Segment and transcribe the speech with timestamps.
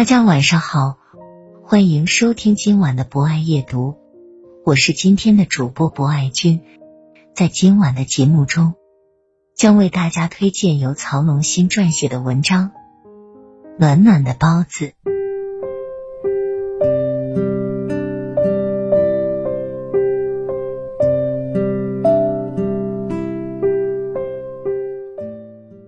[0.00, 0.96] 大家晚上好，
[1.62, 3.98] 欢迎收听今晚的博爱夜读，
[4.64, 6.62] 我是今天的主播博爱君。
[7.34, 8.72] 在今晚的节目中，
[9.54, 12.70] 将为大家推荐由曹龙新撰写的文章
[13.78, 14.86] 《暖暖的包子》。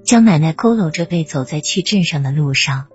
[0.04, 2.88] 江奶奶佝偻着背走在去镇上的路上。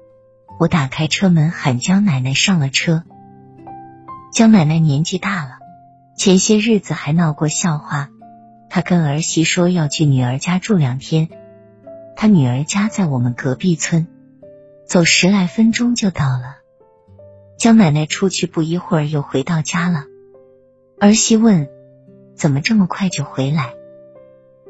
[0.60, 3.04] 我打开车门喊江奶奶上了车。
[4.34, 5.60] 江奶奶年纪大了，
[6.16, 8.10] 前些日子还闹过笑话。
[8.70, 11.30] 她跟儿媳说要去女儿家住两天，
[12.16, 14.08] 她女儿家在我们隔壁村，
[14.86, 16.58] 走十来分钟就到了。
[17.58, 20.06] 江奶奶出去不一会儿又回到家了。
[21.00, 21.70] 儿媳问
[22.36, 23.74] ：“怎么这么快就回来？”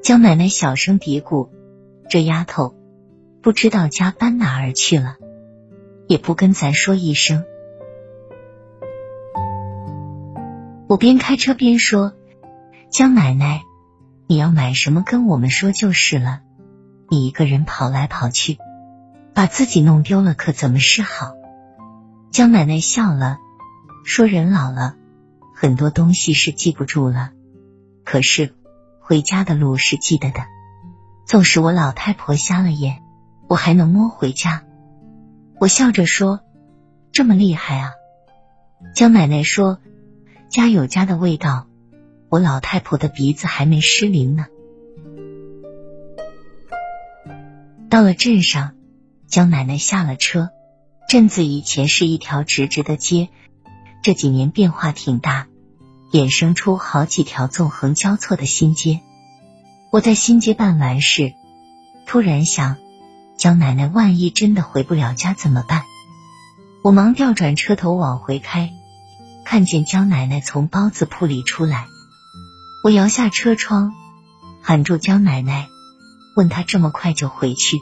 [0.04, 1.50] 江奶奶小声嘀咕
[2.10, 2.76] ：“这丫头
[3.42, 5.16] 不知道家搬哪儿去了。”
[6.08, 7.44] 也不跟咱说一声。
[10.88, 12.13] 我边开车边说
[12.90, 13.63] ：“江奶奶，
[14.25, 16.40] 你要买什么跟我们说就是了。
[17.09, 18.57] 你一个人跑来跑去，
[19.34, 21.34] 把自己弄丢了，可怎么是好？”
[22.31, 23.40] 江奶奶笑了，
[24.06, 24.96] 说：“人老了，
[25.53, 27.31] 很多东西是记不住了，
[28.06, 28.53] 可是
[29.01, 30.40] 回家的路是记得的。
[31.25, 33.03] 纵使我老太婆瞎了眼，
[33.50, 34.63] 我还能摸回家。”
[35.59, 36.41] 我笑着说
[37.12, 37.94] ：“这么厉害啊！”
[38.94, 39.79] 江奶奶说
[40.50, 41.68] ：“家有家的味道，
[42.29, 44.46] 我老太婆的鼻子还没失灵呢。”
[47.90, 48.75] 到了镇上，
[49.28, 50.51] 江奶奶下了车。
[51.09, 53.29] 镇子以前是一条直直的街，
[54.03, 55.47] 这几年变化挺大，
[56.12, 59.00] 衍生出好几条纵横交错的新街。
[59.90, 61.34] 我在新街办完事，
[62.06, 62.75] 突然想。
[63.38, 65.84] 江奶奶万一真的回不了家怎么办？
[66.81, 68.74] 我忙调转车头往回开，
[69.46, 71.88] 看见江奶奶从包子铺里出来，
[72.84, 73.94] 我摇下车窗，
[74.64, 75.70] 喊住江奶奶，
[76.36, 77.78] 问她这么快就回去？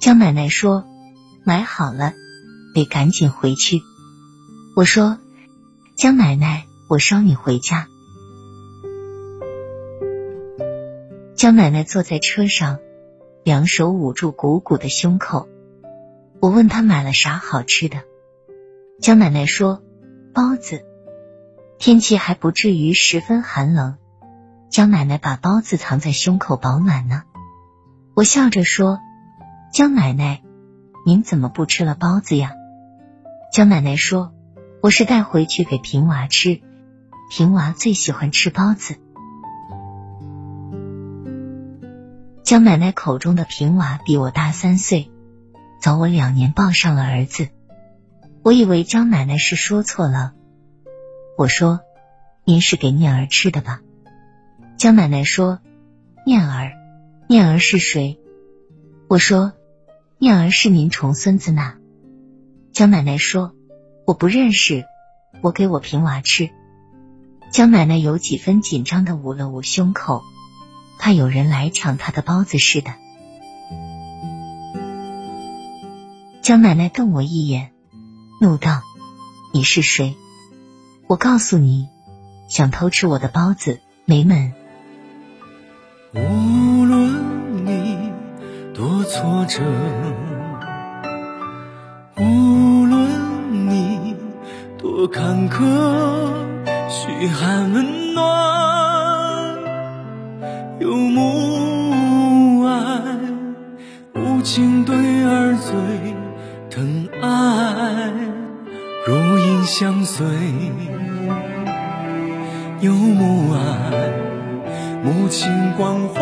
[0.00, 0.84] 江奶奶说
[1.44, 2.14] 买好了，
[2.74, 3.80] 得赶紧回去。
[4.74, 5.18] 我说
[5.96, 7.86] 江奶奶，我捎你回家。
[11.36, 12.80] 江奶奶坐在车上。
[13.48, 15.48] 两手捂住鼓鼓的胸口，
[16.38, 18.02] 我问他买了啥好吃的。
[19.00, 19.82] 江奶奶说
[20.34, 20.84] 包子。
[21.78, 23.96] 天气还不至于十分寒冷，
[24.68, 27.22] 江奶奶把包子藏在胸口保暖呢。
[28.14, 29.00] 我笑着说
[29.72, 30.42] ：“江奶奶，
[31.06, 32.52] 您怎么不吃了包子呀？”
[33.50, 34.34] 江奶奶说
[34.82, 36.60] ：“我是带回去给平娃吃，
[37.30, 38.96] 平娃最喜欢吃包子。”
[42.48, 45.10] 江奶奶口中的平娃比我大三岁，
[45.82, 47.48] 早我两年抱上了儿子。
[48.42, 50.32] 我以为江奶奶是说错了，
[51.36, 51.80] 我说
[52.46, 53.82] ：“您是给念儿吃的吧？”
[54.78, 55.60] 江奶奶说
[56.24, 56.72] ：“念儿，
[57.28, 58.18] 念儿是谁？”
[59.10, 59.52] 我说
[60.16, 61.74] ：“念儿是您重孙子呢。”
[62.72, 63.52] 江奶奶说
[64.08, 64.86] ：“我不认识，
[65.42, 66.48] 我给我平娃吃。”
[67.52, 70.22] 江奶奶有几分紧张的捂了捂胸口。
[70.98, 72.92] 怕有人来抢他的包子似的。
[76.42, 77.70] 江奶奶瞪我一眼，
[78.40, 78.82] 怒道
[79.52, 80.16] ：“你是谁？
[81.06, 81.88] 我告诉你，
[82.48, 84.54] 想偷吃我的包子没门！”
[86.14, 88.10] 无论你
[88.74, 89.62] 多挫折，
[92.16, 94.16] 无论你
[94.78, 95.64] 多坎坷，
[96.88, 98.67] 嘘寒问暖。
[109.78, 110.26] 相随。
[112.80, 113.60] 有母爱，
[115.04, 116.18] 母亲关怀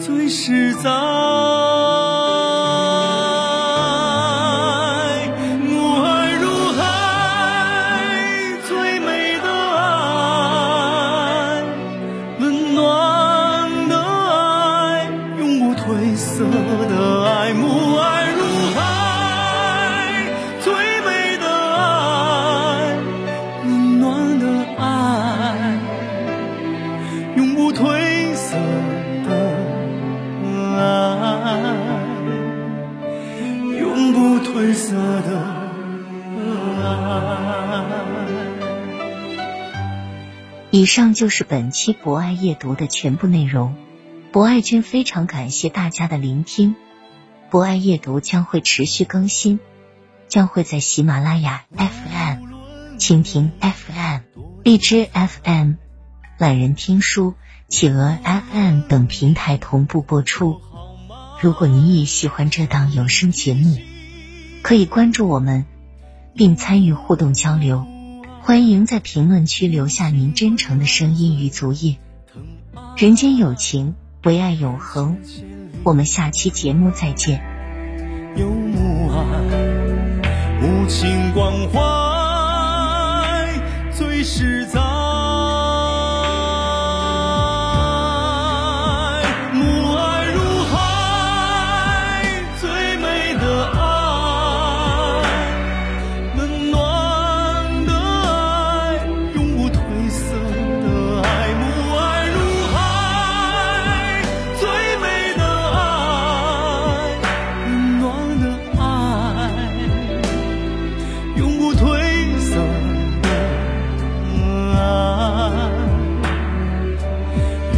[0.00, 1.57] 最实在。
[40.70, 43.74] 以上就是本期博爱夜读的全部内容。
[44.32, 46.76] 博爱君非常感谢大家的聆听。
[47.50, 49.60] 博爱夜读将会持续更新，
[50.28, 54.20] 将会在喜马拉雅 FM、蜻蜓 FM、
[54.62, 55.72] 荔枝 FM、
[56.36, 57.32] 懒人听书、
[57.68, 60.60] 企鹅 FM 等平台同步播出。
[61.40, 63.78] 如果你也喜欢这档有声节目，
[64.60, 65.64] 可以关注我们，
[66.34, 67.86] 并参与互动交流。
[68.48, 71.98] 欢迎在评论区留下您真诚的声音与足印。
[72.96, 75.18] 人间有情，唯爱永恒。
[75.84, 77.42] 我们下期节目再见。
[78.36, 79.20] 有母爱，
[80.62, 83.60] 母亲关怀
[83.92, 84.87] 最实在。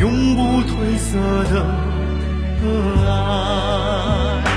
[0.00, 1.18] 永不褪色
[1.52, 1.62] 的
[3.06, 4.49] 爱